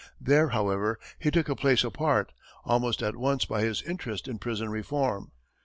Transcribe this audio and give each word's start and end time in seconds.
There, 0.19 0.47
however, 0.49 0.97
he 1.19 1.29
took 1.29 1.47
a 1.47 1.55
place 1.55 1.83
apart, 1.83 2.31
almost 2.65 3.03
at 3.03 3.15
once, 3.15 3.45
by 3.45 3.61
his 3.61 3.83
interest 3.83 4.27
in 4.27 4.39
prison 4.39 4.71
reform. 4.71 5.31